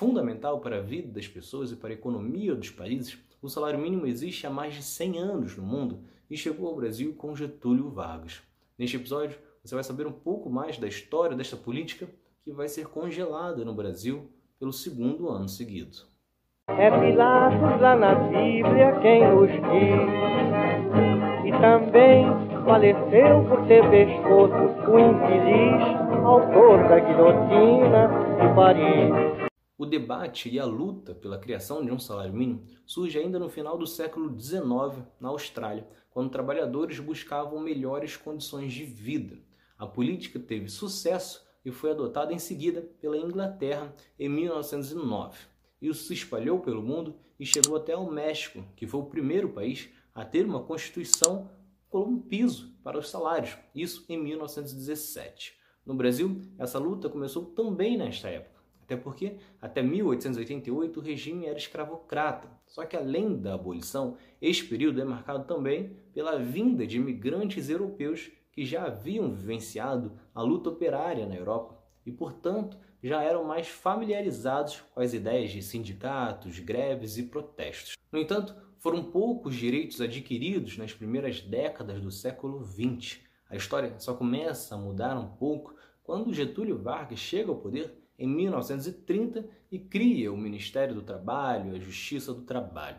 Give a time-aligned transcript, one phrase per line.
[0.00, 4.06] fundamental para a vida das pessoas e para a economia dos países, o salário mínimo
[4.06, 8.40] existe há mais de 100 anos no mundo e chegou ao Brasil com Getúlio Vargas.
[8.78, 12.08] Neste episódio, você vai saber um pouco mais da história desta política
[12.42, 15.98] que vai ser congelada no Brasil pelo segundo ano seguido.
[16.66, 20.00] É Pilatos lá na Bíblia quem nos diz,
[21.44, 22.24] e também
[22.64, 28.08] faleceu por ter pescoço o infeliz autor da guilhotina
[28.40, 29.49] de Paris.
[29.80, 33.78] O debate e a luta pela criação de um salário mínimo surge ainda no final
[33.78, 39.38] do século XIX na Austrália, quando trabalhadores buscavam melhores condições de vida.
[39.78, 45.38] A política teve sucesso e foi adotada em seguida pela Inglaterra em 1909.
[45.80, 49.88] Isso se espalhou pelo mundo e chegou até ao México, que foi o primeiro país
[50.14, 51.50] a ter uma constituição
[51.88, 55.54] com um piso para os salários, isso em 1917.
[55.86, 58.59] No Brasil, essa luta começou também nesta época,
[58.90, 62.48] até porque até 1888 o regime era escravocrata.
[62.66, 68.32] Só que além da abolição, este período é marcado também pela vinda de imigrantes europeus
[68.50, 74.82] que já haviam vivenciado a luta operária na Europa e, portanto, já eram mais familiarizados
[74.92, 77.96] com as ideias de sindicatos, greves e protestos.
[78.10, 83.20] No entanto, foram poucos direitos adquiridos nas primeiras décadas do século XX.
[83.48, 88.28] A história só começa a mudar um pouco quando Getúlio Vargas chega ao poder em
[88.28, 92.98] 1930 e cria o Ministério do Trabalho e a Justiça do Trabalho.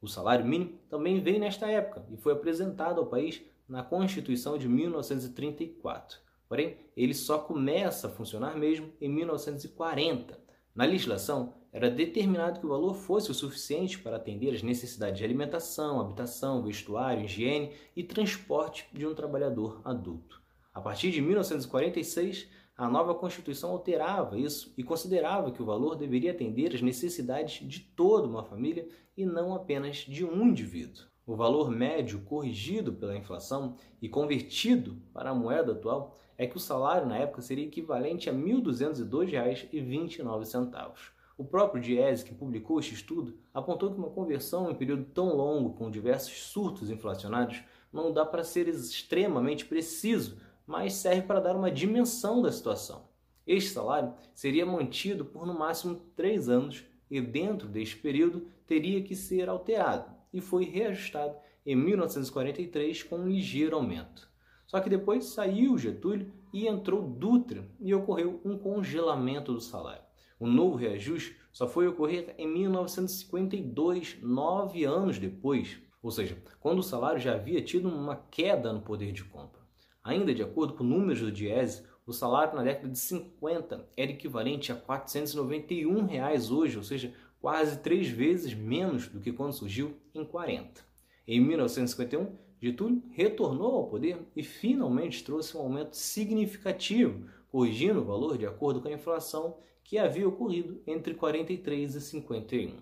[0.00, 4.66] O salário mínimo também vem nesta época e foi apresentado ao país na Constituição de
[4.68, 6.18] 1934.
[6.48, 10.40] Porém, ele só começa a funcionar mesmo em 1940.
[10.74, 15.24] Na legislação, era determinado que o valor fosse o suficiente para atender as necessidades de
[15.24, 20.42] alimentação, habitação, vestuário, higiene e transporte de um trabalhador adulto.
[20.74, 26.32] A partir de 1946, a nova Constituição alterava isso e considerava que o valor deveria
[26.32, 31.04] atender às necessidades de toda uma família e não apenas de um indivíduo.
[31.24, 36.60] O valor médio corrigido pela inflação e convertido para a moeda atual é que o
[36.60, 40.94] salário na época seria equivalente a R$ 1.202,29.
[41.38, 45.36] O próprio Diese, que publicou este estudo, apontou que uma conversão em um período tão
[45.36, 47.62] longo, com diversos surtos inflacionários,
[47.92, 53.08] não dá para ser extremamente preciso, mas serve para dar uma dimensão da situação.
[53.46, 59.14] Este salário seria mantido por no máximo três anos e, dentro deste período, teria que
[59.14, 61.36] ser alterado e foi reajustado
[61.66, 64.30] em 1943 com um ligeiro aumento.
[64.66, 70.02] Só que depois saiu Getúlio e entrou Dutra e ocorreu um congelamento do salário.
[70.38, 76.82] O novo reajuste só foi ocorrer em 1952, nove anos depois, ou seja, quando o
[76.82, 79.61] salário já havia tido uma queda no poder de compra.
[80.04, 84.72] Ainda de acordo com números do Diese, o salário na década de 50 era equivalente
[84.72, 90.24] a 491 reais hoje, ou seja, quase três vezes menos do que quando surgiu em
[90.24, 90.80] 40.
[91.26, 98.38] Em 1951, Getúlio retornou ao poder e finalmente trouxe um aumento significativo, corrigindo o valor
[98.38, 102.76] de acordo com a inflação que havia ocorrido entre 43 e 51.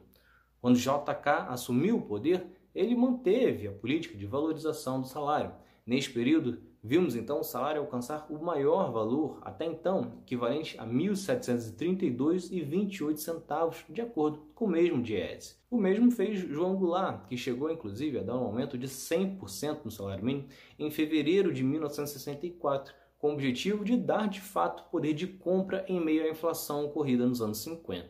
[0.60, 5.52] Quando JK assumiu o poder, ele manteve a política de valorização do salário.
[5.86, 10.90] Neste período, Vimos então o salário alcançar o maior valor até então, equivalente a R$
[10.90, 15.56] 1.732,28, de acordo com o mesmo Diese.
[15.70, 19.90] O mesmo fez João Goulart, que chegou inclusive a dar um aumento de 100% no
[19.90, 20.48] salário mínimo
[20.78, 26.02] em fevereiro de 1964, com o objetivo de dar de fato poder de compra em
[26.02, 28.08] meio à inflação ocorrida nos anos 50.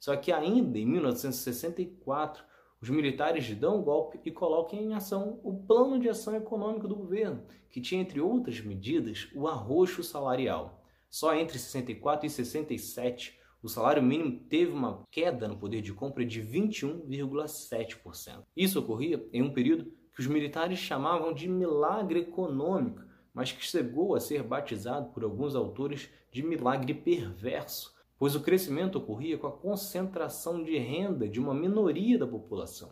[0.00, 2.47] Só que ainda em 1964,
[2.80, 6.94] os militares dão um golpe e colocam em ação o plano de ação econômica do
[6.94, 10.80] governo, que tinha, entre outras medidas, o arroxo salarial.
[11.10, 16.24] Só entre 64 e 67, o salário mínimo teve uma queda no poder de compra
[16.24, 18.44] de 21,7%.
[18.56, 23.02] Isso ocorria em um período que os militares chamavam de milagre econômico,
[23.34, 28.98] mas que chegou a ser batizado por alguns autores de milagre perverso, pois o crescimento
[28.98, 32.90] ocorria com a concentração de renda de uma minoria da população.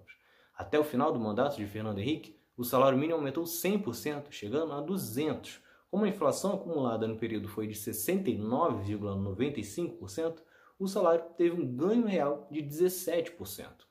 [0.57, 4.79] Até o final do mandato de Fernando Henrique, o salário mínimo aumentou 100%, chegando a
[4.79, 5.59] 200.
[5.91, 10.37] Como a inflação acumulada no período foi de 69,95%,
[10.79, 13.85] o salário teve um ganho real de 17%.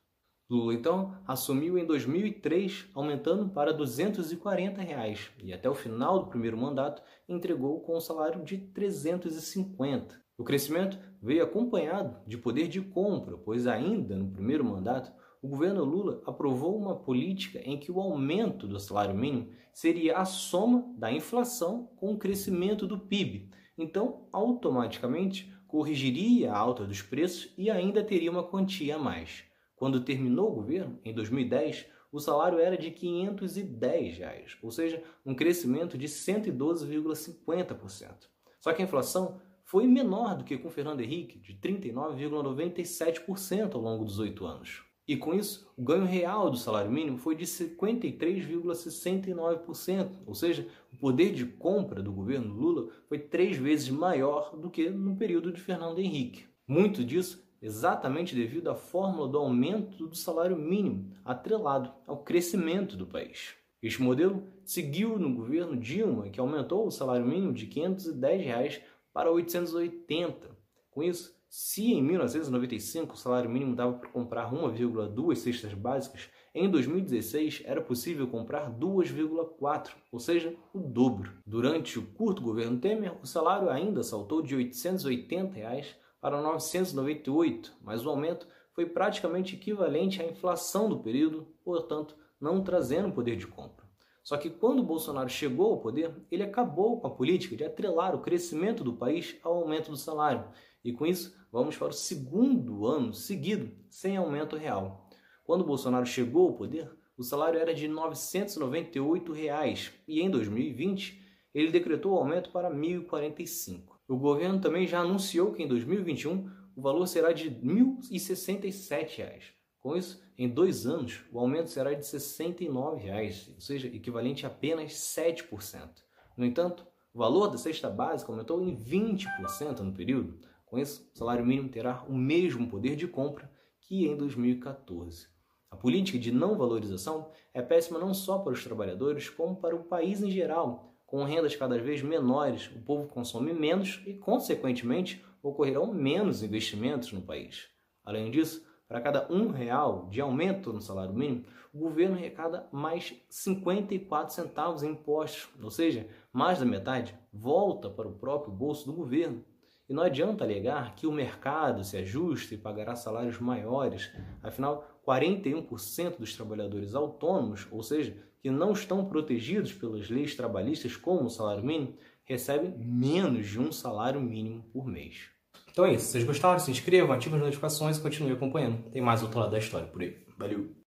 [0.47, 6.55] Lula, então, assumiu em 2003, aumentando para 240 reais, e até o final do primeiro
[6.55, 10.23] mandato entregou com um salário de 350.
[10.37, 15.11] O crescimento veio acompanhado de poder de compra, pois ainda no primeiro mandato,
[15.45, 20.25] o governo Lula aprovou uma política em que o aumento do salário mínimo seria a
[20.25, 23.51] soma da inflação com o crescimento do PIB.
[23.77, 29.43] Então, automaticamente, corrigiria a alta dos preços e ainda teria uma quantia a mais.
[29.75, 35.35] Quando terminou o governo, em 2010, o salário era de 510 reais, ou seja, um
[35.35, 38.13] crescimento de 112,50%.
[38.59, 44.05] Só que a inflação foi menor do que com Fernando Henrique, de 39,97% ao longo
[44.05, 44.84] dos oito anos.
[45.07, 50.97] E com isso, o ganho real do salário mínimo foi de 53,69%, ou seja, o
[50.97, 55.61] poder de compra do governo Lula foi três vezes maior do que no período de
[55.61, 56.47] Fernando Henrique.
[56.67, 63.07] Muito disso exatamente devido à fórmula do aumento do salário mínimo, atrelado ao crescimento do
[63.07, 63.55] país.
[63.81, 68.81] Este modelo seguiu no governo Dilma, que aumentou o salário mínimo de 510 reais
[69.13, 70.55] para 880.
[70.89, 76.69] Com isso, se em 1995 o salário mínimo dava para comprar 1,2 cestas básicas, em
[76.69, 81.31] 2016 era possível comprar 2,4, ou seja, o dobro.
[81.47, 88.05] Durante o curto governo Temer, o salário ainda saltou de 880 reais para 998, mas
[88.05, 93.85] o aumento foi praticamente equivalente à inflação do período, portanto, não trazendo poder de compra.
[94.21, 98.21] Só que quando Bolsonaro chegou ao poder, ele acabou com a política de atrelar o
[98.21, 100.43] crescimento do país ao aumento do salário,
[100.85, 105.09] e com isso vamos para o segundo ano seguido sem aumento real.
[105.43, 111.21] Quando Bolsonaro chegou ao poder, o salário era de 998 reais, e em 2020
[111.53, 113.95] ele decretou o aumento para R$ 1.045.
[114.07, 119.43] O governo também já anunciou que em 2021 o valor será de 1.067 reais.
[119.79, 124.49] Com isso, em dois anos, o aumento será de 69 reais, ou seja, equivalente a
[124.49, 125.89] apenas 7%.
[126.35, 130.37] No entanto, o valor da cesta básica aumentou em 20% no período.
[130.65, 135.27] Com isso, o salário mínimo terá o mesmo poder de compra que em 2014.
[135.69, 139.83] A política de não valorização é péssima não só para os trabalhadores, como para o
[139.83, 145.93] país em geral, com rendas cada vez menores, o povo consome menos e, consequentemente, ocorrerão
[145.93, 147.67] menos investimentos no país.
[148.03, 153.13] Além disso, para cada um real de aumento no salário mínimo, o governo arrecada mais
[153.29, 158.93] 54 centavos em impostos, ou seja, mais da metade volta para o próprio bolso do
[158.93, 159.43] governo.
[159.87, 164.11] E não adianta alegar que o mercado se ajusta e pagará salários maiores,
[164.41, 171.25] afinal, 41% dos trabalhadores autônomos, ou seja, que não estão protegidos pelas leis trabalhistas como
[171.25, 175.29] o salário mínimo, recebem menos de um salário mínimo por mês.
[175.71, 176.05] Então é isso.
[176.05, 178.89] Se vocês gostaram, se inscrevam, ativem as notificações e continuem acompanhando.
[178.91, 180.17] Tem mais outro lado da história por aí.
[180.37, 180.84] Valeu!